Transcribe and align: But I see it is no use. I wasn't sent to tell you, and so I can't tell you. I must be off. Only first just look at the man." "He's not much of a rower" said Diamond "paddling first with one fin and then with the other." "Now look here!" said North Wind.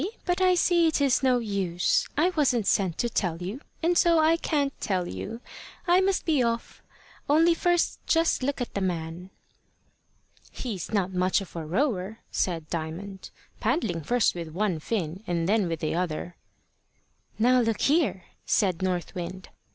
But 0.25 0.41
I 0.41 0.55
see 0.55 0.87
it 0.87 0.99
is 0.99 1.21
no 1.21 1.37
use. 1.37 2.07
I 2.17 2.31
wasn't 2.31 2.65
sent 2.65 2.97
to 2.97 3.07
tell 3.07 3.37
you, 3.39 3.61
and 3.83 3.95
so 3.95 4.17
I 4.17 4.35
can't 4.35 4.73
tell 4.81 5.07
you. 5.07 5.41
I 5.85 6.01
must 6.01 6.25
be 6.25 6.41
off. 6.41 6.81
Only 7.29 7.53
first 7.53 7.99
just 8.07 8.41
look 8.41 8.59
at 8.59 8.73
the 8.73 8.81
man." 8.81 9.29
"He's 10.49 10.91
not 10.91 11.13
much 11.13 11.39
of 11.39 11.55
a 11.55 11.63
rower" 11.63 12.17
said 12.31 12.67
Diamond 12.71 13.29
"paddling 13.59 14.01
first 14.01 14.33
with 14.33 14.47
one 14.49 14.79
fin 14.79 15.21
and 15.27 15.47
then 15.47 15.67
with 15.67 15.81
the 15.81 15.93
other." 15.93 16.35
"Now 17.37 17.61
look 17.61 17.81
here!" 17.81 18.23
said 18.43 18.81
North 18.81 19.13
Wind. 19.13 19.49